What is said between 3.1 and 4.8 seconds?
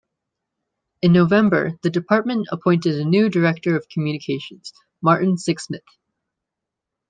Director of Communications,